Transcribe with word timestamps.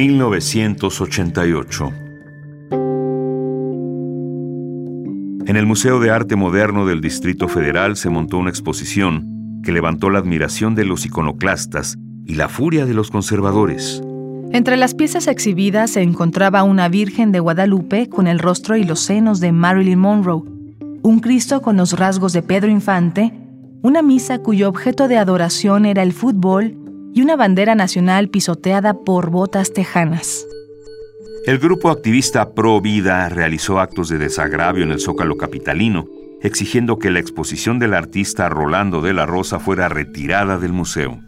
1988. 0.00 1.92
En 5.46 5.56
el 5.56 5.66
Museo 5.66 6.00
de 6.00 6.10
Arte 6.10 6.36
Moderno 6.36 6.86
del 6.86 7.02
Distrito 7.02 7.48
Federal 7.48 7.98
se 7.98 8.08
montó 8.08 8.38
una 8.38 8.48
exposición 8.48 9.60
que 9.62 9.72
levantó 9.72 10.08
la 10.08 10.20
admiración 10.20 10.74
de 10.74 10.86
los 10.86 11.04
iconoclastas 11.04 11.98
y 12.24 12.36
la 12.36 12.48
furia 12.48 12.86
de 12.86 12.94
los 12.94 13.10
conservadores. 13.10 14.02
Entre 14.52 14.78
las 14.78 14.94
piezas 14.94 15.26
exhibidas 15.26 15.90
se 15.90 16.00
encontraba 16.00 16.62
una 16.62 16.88
Virgen 16.88 17.30
de 17.30 17.40
Guadalupe 17.40 18.08
con 18.08 18.26
el 18.26 18.38
rostro 18.38 18.78
y 18.78 18.84
los 18.84 19.00
senos 19.00 19.38
de 19.38 19.52
Marilyn 19.52 19.98
Monroe, 19.98 20.44
un 21.02 21.20
Cristo 21.20 21.60
con 21.60 21.76
los 21.76 21.92
rasgos 21.92 22.32
de 22.32 22.40
Pedro 22.40 22.70
Infante, 22.70 23.34
una 23.82 24.00
misa 24.00 24.38
cuyo 24.38 24.70
objeto 24.70 25.08
de 25.08 25.18
adoración 25.18 25.84
era 25.84 26.02
el 26.02 26.14
fútbol 26.14 26.79
y 27.12 27.22
una 27.22 27.36
bandera 27.36 27.74
nacional 27.74 28.28
pisoteada 28.28 28.94
por 28.94 29.30
botas 29.30 29.72
tejanas. 29.72 30.46
El 31.46 31.58
grupo 31.58 31.90
activista 31.90 32.54
Pro 32.54 32.80
Vida 32.80 33.28
realizó 33.28 33.80
actos 33.80 34.08
de 34.08 34.18
desagravio 34.18 34.84
en 34.84 34.92
el 34.92 35.00
Zócalo 35.00 35.36
capitalino, 35.36 36.06
exigiendo 36.42 36.98
que 36.98 37.10
la 37.10 37.18
exposición 37.18 37.78
del 37.78 37.94
artista 37.94 38.48
Rolando 38.48 39.00
de 39.00 39.14
la 39.14 39.26
Rosa 39.26 39.58
fuera 39.58 39.88
retirada 39.88 40.58
del 40.58 40.72
museo. 40.72 41.18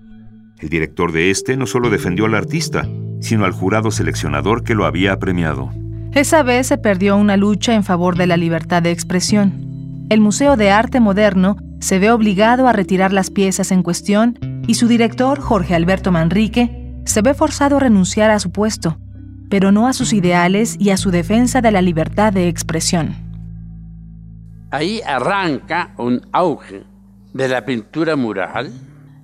El 0.61 0.69
director 0.69 1.13
de 1.13 1.31
este 1.31 1.57
no 1.57 1.67
solo 1.67 1.91
defendió 1.91 2.27
al 2.27 2.35
artista, 2.35 2.87
sino 3.21 3.45
al 3.45 3.53
jurado 3.53 3.91
seleccionador 3.91 4.65
que 4.65 4.75
lo 4.75 4.85
había 4.85 5.19
premiado. 5.19 5.71
Esa 6.13 6.43
vez 6.43 6.67
se 6.67 6.77
perdió 6.77 7.17
una 7.17 7.39
lucha 7.39 7.75
en 7.75 7.85
favor 7.85 8.17
de 8.17 8.27
la 8.27 8.37
libertad 8.37 8.83
de 8.83 8.91
expresión. 8.91 10.07
El 10.11 10.21
Museo 10.21 10.57
de 10.57 10.71
Arte 10.71 11.01
Moderno 11.01 11.57
se 11.81 11.99
ve 11.99 12.11
obligado 12.11 12.69
a 12.69 12.73
retirar 12.73 13.13
las 13.13 13.31
piezas 13.31 13.73
en 13.73 13.83
cuestión 13.83 14.39
y 14.67 14.75
su 14.75 14.87
director, 14.87 15.41
Jorge 15.41 15.75
Alberto 15.75 16.13
Manrique, 16.13 17.01
se 17.05 17.23
ve 17.23 17.35
forzado 17.35 17.77
a 17.77 17.81
renunciar 17.81 18.31
a 18.31 18.39
su 18.39 18.53
puesto, 18.53 18.99
pero 19.51 19.73
no 19.73 19.89
a 19.89 19.93
sus 19.93 20.13
ideales 20.13 20.77
y 20.79 20.91
a 20.91 20.97
su 20.97 21.11
defensa 21.11 21.61
de 21.61 21.73
la 21.73 21.83
libertad 21.83 22.33
de 22.33 22.49
expresión. 22.49 23.15
Ahí 24.71 25.03
arranca 25.05 25.95
un 25.99 26.27
auge 26.33 26.85
de 27.35 27.49
la 27.49 27.65
pintura 27.65 28.17
mural, 28.17 28.73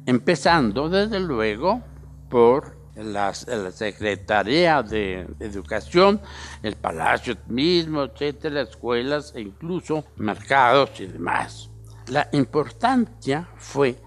empezando 0.06 0.88
desde 0.88 1.20
luego 1.20 1.82
por 2.28 2.76
la, 2.94 3.32
Secretaría 3.32 4.82
de 4.82 5.26
Educación, 5.40 6.20
el 6.62 6.74
Palacio 6.76 7.36
mismo, 7.46 8.02
etcétera, 8.02 8.62
escuelas 8.62 9.32
e 9.34 9.40
incluso 9.40 10.04
mercados 10.16 10.90
y 11.00 11.06
demás. 11.06 11.70
La 12.08 12.28
importancia 12.32 13.48
fue 13.56 13.98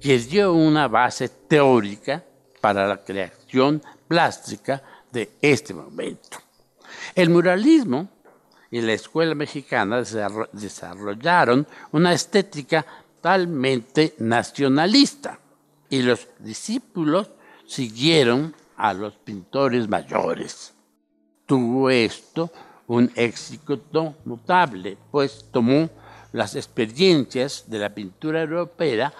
que 0.00 0.18
dio 0.18 0.52
una 0.52 0.88
base 0.88 1.28
teórica 1.28 2.24
para 2.60 2.86
la 2.86 3.04
creación 3.04 3.82
plástica 4.08 4.82
de 5.12 5.32
este 5.40 5.74
momento. 5.74 6.38
El 7.14 7.30
muralismo 7.30 8.08
y 8.70 8.80
la 8.80 8.92
escuela 8.92 9.34
mexicana 9.34 10.02
desarrollaron 10.52 11.66
una 11.92 12.12
estética 12.12 12.84
totalmente 13.20 14.14
nacionalista 14.18 15.38
y 15.90 16.02
los 16.02 16.26
discípulos 16.38 17.30
siguieron 17.66 18.54
a 18.76 18.94
los 18.94 19.14
pintores 19.16 19.88
mayores. 19.88 20.72
Tuvo 21.44 21.90
esto 21.90 22.50
un 22.86 23.10
éxito 23.14 24.14
notable, 24.24 24.96
pues 25.10 25.46
tomó 25.52 25.90
las 26.32 26.54
experiencias 26.54 27.64
de 27.66 27.78
la 27.78 27.94
pintura 27.94 28.40
europea 28.42 29.12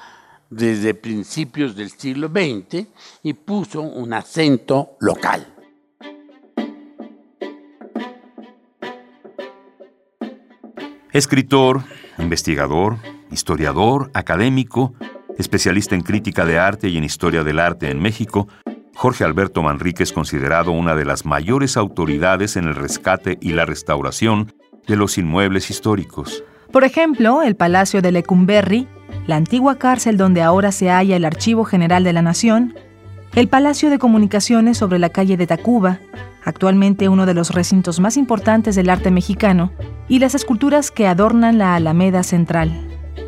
desde 0.50 0.94
principios 0.94 1.76
del 1.76 1.90
siglo 1.90 2.28
XX 2.28 2.86
y 3.22 3.32
puso 3.34 3.80
un 3.80 4.12
acento 4.12 4.96
local. 5.00 5.46
Escritor, 11.12 11.82
investigador, 12.18 12.98
historiador, 13.30 14.10
académico, 14.14 14.94
especialista 15.38 15.94
en 15.94 16.02
crítica 16.02 16.44
de 16.44 16.58
arte 16.58 16.88
y 16.88 16.98
en 16.98 17.04
historia 17.04 17.42
del 17.42 17.58
arte 17.58 17.90
en 17.90 18.00
México, 18.00 18.46
Jorge 18.94 19.24
Alberto 19.24 19.62
Manrique 19.62 20.02
es 20.02 20.12
considerado 20.12 20.72
una 20.72 20.94
de 20.94 21.04
las 21.04 21.24
mayores 21.24 21.76
autoridades 21.76 22.56
en 22.56 22.64
el 22.66 22.74
rescate 22.74 23.38
y 23.40 23.52
la 23.52 23.64
restauración 23.64 24.52
de 24.86 24.96
los 24.96 25.16
inmuebles 25.16 25.70
históricos. 25.70 26.44
Por 26.70 26.84
ejemplo, 26.84 27.42
el 27.42 27.56
Palacio 27.56 28.02
de 28.02 28.12
Lecumberri, 28.12 28.86
la 29.30 29.36
antigua 29.36 29.76
cárcel 29.76 30.16
donde 30.16 30.42
ahora 30.42 30.72
se 30.72 30.90
halla 30.90 31.14
el 31.14 31.24
Archivo 31.24 31.64
General 31.64 32.02
de 32.02 32.12
la 32.12 32.20
Nación, 32.20 32.74
el 33.36 33.46
Palacio 33.46 33.88
de 33.88 34.00
Comunicaciones 34.00 34.76
sobre 34.76 34.98
la 34.98 35.10
calle 35.10 35.36
de 35.36 35.46
Tacuba, 35.46 36.00
actualmente 36.44 37.08
uno 37.08 37.26
de 37.26 37.34
los 37.34 37.54
recintos 37.54 38.00
más 38.00 38.16
importantes 38.16 38.74
del 38.74 38.90
arte 38.90 39.12
mexicano, 39.12 39.70
y 40.08 40.18
las 40.18 40.34
esculturas 40.34 40.90
que 40.90 41.06
adornan 41.06 41.58
la 41.58 41.76
Alameda 41.76 42.24
Central. 42.24 42.72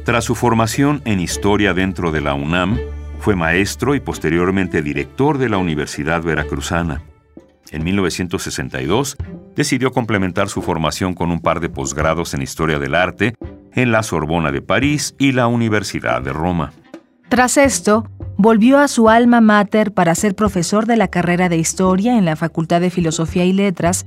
Tras 0.04 0.24
su 0.24 0.34
formación 0.34 1.02
en 1.04 1.20
historia 1.20 1.72
dentro 1.72 2.10
de 2.10 2.20
la 2.20 2.34
UNAM, 2.34 2.80
fue 3.20 3.36
maestro 3.36 3.94
y 3.94 4.00
posteriormente 4.00 4.82
director 4.82 5.38
de 5.38 5.50
la 5.50 5.58
Universidad 5.58 6.20
Veracruzana. 6.24 7.00
En 7.70 7.84
1962, 7.84 9.18
decidió 9.54 9.92
complementar 9.92 10.48
su 10.48 10.62
formación 10.62 11.14
con 11.14 11.30
un 11.30 11.38
par 11.38 11.60
de 11.60 11.68
posgrados 11.68 12.34
en 12.34 12.42
Historia 12.42 12.80
del 12.80 12.96
Arte 12.96 13.34
en 13.74 13.92
la 13.92 14.02
Sorbona 14.02 14.52
de 14.52 14.62
París 14.62 15.14
y 15.18 15.32
la 15.32 15.46
Universidad 15.46 16.22
de 16.22 16.32
Roma. 16.32 16.72
Tras 17.28 17.56
esto, 17.56 18.06
volvió 18.36 18.78
a 18.78 18.88
su 18.88 19.08
alma 19.08 19.40
mater 19.40 19.92
para 19.92 20.14
ser 20.14 20.34
profesor 20.34 20.86
de 20.86 20.96
la 20.96 21.08
carrera 21.08 21.48
de 21.48 21.56
Historia 21.56 22.18
en 22.18 22.24
la 22.24 22.36
Facultad 22.36 22.80
de 22.80 22.90
Filosofía 22.90 23.44
y 23.44 23.52
Letras 23.52 24.06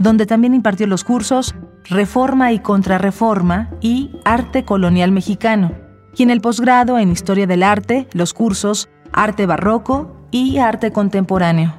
donde 0.00 0.24
también 0.24 0.54
impartió 0.54 0.86
los 0.86 1.04
cursos 1.04 1.54
Reforma 1.84 2.52
y 2.52 2.58
Contrarreforma 2.58 3.70
y 3.82 4.10
Arte 4.24 4.64
Colonial 4.64 5.12
Mexicano, 5.12 5.72
y 6.16 6.22
en 6.22 6.30
el 6.30 6.40
posgrado 6.40 6.98
en 6.98 7.12
Historia 7.12 7.46
del 7.46 7.62
Arte, 7.62 8.08
los 8.12 8.32
cursos 8.32 8.88
Arte 9.12 9.44
Barroco 9.44 10.26
y 10.30 10.56
Arte 10.56 10.90
Contemporáneo. 10.90 11.74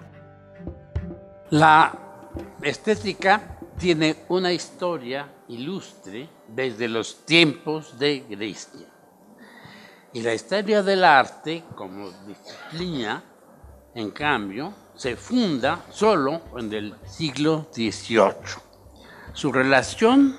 La 1.50 1.98
estética 2.62 3.58
tiene 3.80 4.18
una 4.30 4.54
historia 4.54 5.28
ilustre 5.48 6.30
desde 6.54 6.88
los 6.88 7.26
tiempos 7.26 7.98
de 7.98 8.26
Grecia. 8.30 8.88
Y 10.14 10.22
la 10.22 10.34
historia 10.34 10.84
del 10.84 11.04
arte 11.04 11.64
como 11.76 12.12
disciplina, 12.28 13.24
en 13.96 14.12
cambio, 14.12 14.74
se 14.96 15.16
funda 15.16 15.86
solo 15.90 16.42
en 16.58 16.72
el 16.74 16.96
siglo 17.06 17.68
XVIII. 17.74 18.62
Su 19.34 19.52
relación, 19.52 20.36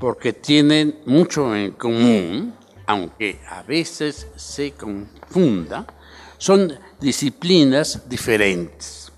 porque 0.00 0.32
tienen 0.32 1.00
mucho 1.06 1.54
en 1.54 1.72
común, 1.72 2.54
aunque 2.86 3.40
a 3.48 3.62
veces 3.62 4.26
se 4.34 4.72
confunda, 4.72 5.86
son 6.38 6.76
disciplinas 7.00 8.08
diferentes. 8.08 9.12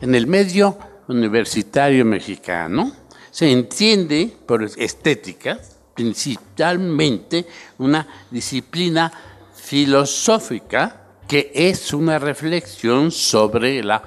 En 0.00 0.14
el 0.14 0.26
medio 0.26 0.78
universitario 1.08 2.04
mexicano 2.04 2.92
se 3.36 3.52
entiende 3.52 4.34
por 4.46 4.62
estética 4.62 5.60
principalmente 5.94 7.44
una 7.76 8.08
disciplina 8.30 9.12
filosófica 9.54 11.18
que 11.28 11.50
es 11.54 11.92
una 11.92 12.18
reflexión 12.18 13.10
sobre 13.10 13.84
la 13.84 14.02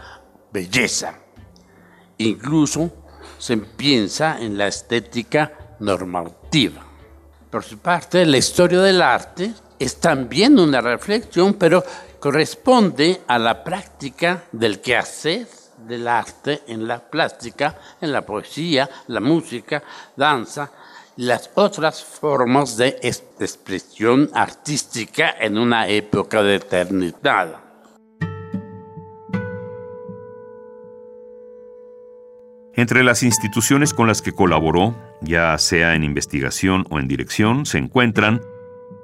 belleza. 0.52 1.20
Incluso 2.18 2.92
se 3.38 3.56
piensa 3.58 4.40
en 4.40 4.58
la 4.58 4.66
estética 4.66 5.76
normativa. 5.80 6.84
Por 7.52 7.64
su 7.64 7.78
parte, 7.78 8.26
la 8.26 8.38
historia 8.38 8.82
del 8.82 9.00
arte 9.00 9.54
es 9.78 9.98
también 9.98 10.58
una 10.58 10.82
reflexión, 10.82 11.54
pero 11.54 11.84
corresponde 12.20 13.22
a 13.28 13.38
la 13.38 13.64
práctica 13.64 14.46
del 14.52 14.82
quehacer 14.82 15.59
del 15.88 16.08
arte 16.08 16.62
en 16.68 16.88
la 16.88 17.00
plástica, 17.00 17.78
en 18.02 18.12
la 18.12 18.26
poesía, 18.26 18.90
la 19.08 19.20
música, 19.20 19.84
danza, 20.16 20.72
las 21.18 21.52
otras 21.56 22.04
formas 22.04 22.78
de 22.78 22.98
expresión 23.02 24.30
artística 24.34 25.36
en 25.40 25.58
una 25.58 25.88
época 25.88 26.42
determinada. 26.42 27.64
Entre 32.74 33.04
las 33.04 33.24
instituciones 33.24 33.94
con 33.94 34.08
las 34.08 34.22
que 34.22 34.32
colaboró, 34.32 34.96
ya 35.20 35.58
sea 35.58 35.96
en 35.96 36.06
investigación 36.06 36.86
o 36.90 37.00
en 37.00 37.10
dirección, 37.10 37.66
se 37.66 37.78
encuentran 37.78 38.40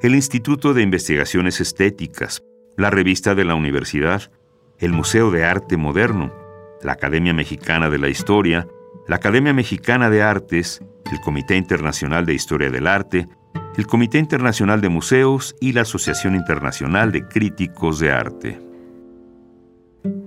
el 0.01 0.15
Instituto 0.15 0.73
de 0.73 0.81
Investigaciones 0.81 1.59
Estéticas, 1.59 2.41
la 2.77 2.89
Revista 2.89 3.35
de 3.35 3.43
la 3.43 3.55
Universidad, 3.55 4.31
el 4.79 4.93
Museo 4.93 5.31
de 5.31 5.43
Arte 5.43 5.75
Moderno, 5.75 6.44
la 6.85 6.93
Academia 6.93 7.33
Mexicana 7.33 7.89
de 7.89 7.97
la 7.97 8.09
Historia, 8.09 8.67
la 9.07 9.17
Academia 9.17 9.53
Mexicana 9.53 10.09
de 10.09 10.21
Artes, 10.21 10.81
el 11.11 11.19
Comité 11.19 11.57
Internacional 11.57 12.25
de 12.25 12.33
Historia 12.33 12.69
del 12.69 12.87
Arte, 12.87 13.27
el 13.75 13.87
Comité 13.87 14.19
Internacional 14.19 14.81
de 14.81 14.89
Museos 14.89 15.55
y 15.59 15.73
la 15.73 15.81
Asociación 15.81 16.35
Internacional 16.35 17.11
de 17.11 17.27
Críticos 17.27 17.99
de 17.99 18.11
Arte. 18.11 18.59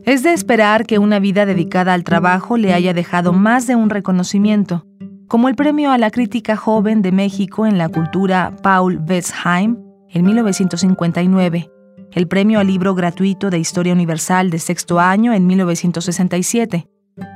Es 0.05 0.23
de 0.23 0.33
esperar 0.33 0.85
que 0.85 0.99
una 0.99 1.21
vida 1.21 1.47
dedicada 1.47 1.95
al 1.95 2.05
trabajo 2.05 2.57
le 2.57 2.75
haya 2.75 2.93
dejado 2.93 3.33
más 3.33 3.67
de 3.67 3.77
un 3.77 3.89
reconocimiento, 3.89 4.85
como 5.29 5.49
el 5.49 5.55
premio 5.55 5.93
a 5.93 5.99
la 5.99 6.11
crítica 6.11 6.57
joven 6.57 7.03
de 7.03 7.13
México 7.13 7.67
en 7.67 7.79
la 7.79 7.89
cultura 7.89 8.53
Paul 8.63 9.01
Westheim 9.07 9.77
en 10.11 10.25
1959, 10.25 11.71
el 12.13 12.29
premio 12.29 12.61
al 12.61 12.67
libro 12.67 12.95
gratuito 12.95 13.51
de 13.51 13.59
Historia 13.59 13.93
Universal 13.93 14.51
de 14.51 14.59
sexto 14.59 15.01
año 15.01 15.33
en 15.33 15.47
1967, 15.47 16.89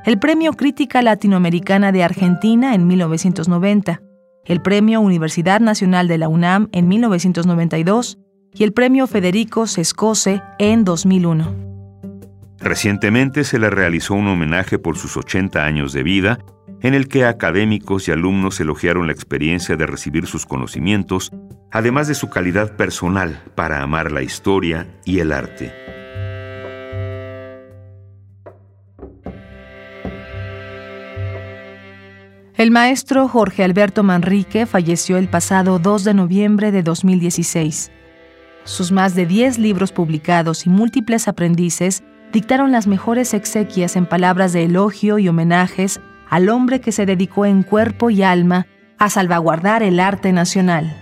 el 0.04 0.18
premio 0.18 0.52
Crítica 0.52 1.02
Latinoamericana 1.02 1.92
de 1.92 2.04
Argentina 2.04 2.74
en 2.74 2.86
1990, 2.86 4.00
el 4.44 4.62
premio 4.62 5.00
Universidad 5.00 5.60
Nacional 5.60 6.08
de 6.08 6.18
la 6.18 6.28
UNAM 6.28 6.68
en 6.72 6.88
1992 6.88 8.18
y 8.54 8.64
el 8.64 8.72
premio 8.72 9.06
Federico 9.06 9.66
Sescose 9.66 10.42
en 10.58 10.84
2001. 10.84 11.72
Recientemente 12.58 13.44
se 13.44 13.58
le 13.58 13.70
realizó 13.70 14.14
un 14.14 14.28
homenaje 14.28 14.78
por 14.78 14.96
sus 14.96 15.16
80 15.16 15.64
años 15.64 15.92
de 15.92 16.02
vida, 16.02 16.38
en 16.80 16.94
el 16.94 17.08
que 17.08 17.24
académicos 17.24 18.08
y 18.08 18.12
alumnos 18.12 18.60
elogiaron 18.60 19.06
la 19.06 19.12
experiencia 19.12 19.76
de 19.76 19.86
recibir 19.86 20.26
sus 20.26 20.46
conocimientos, 20.46 21.30
además 21.72 22.06
de 22.06 22.14
su 22.14 22.28
calidad 22.28 22.76
personal 22.76 23.42
para 23.54 23.82
amar 23.82 24.12
la 24.12 24.22
historia 24.22 24.86
y 25.04 25.20
el 25.20 25.32
arte. 25.32 25.74
El 32.54 32.70
maestro 32.70 33.26
Jorge 33.26 33.64
Alberto 33.64 34.04
Manrique 34.04 34.66
falleció 34.66 35.16
el 35.16 35.28
pasado 35.28 35.78
2 35.78 36.04
de 36.04 36.14
noviembre 36.14 36.70
de 36.70 36.82
2016. 36.82 37.90
Sus 38.64 38.92
más 38.92 39.16
de 39.16 39.26
10 39.26 39.58
libros 39.58 39.90
publicados 39.90 40.66
y 40.66 40.70
múltiples 40.70 41.26
aprendices 41.26 42.04
dictaron 42.32 42.70
las 42.70 42.86
mejores 42.86 43.34
exequias 43.34 43.96
en 43.96 44.06
palabras 44.06 44.52
de 44.52 44.64
elogio 44.64 45.18
y 45.18 45.28
homenajes 45.28 46.00
al 46.28 46.50
hombre 46.50 46.80
que 46.80 46.92
se 46.92 47.04
dedicó 47.04 47.46
en 47.46 47.62
cuerpo 47.62 48.10
y 48.10 48.22
alma 48.22 48.66
a 48.98 49.10
salvaguardar 49.10 49.82
el 49.82 49.98
arte 49.98 50.32
nacional. 50.32 51.01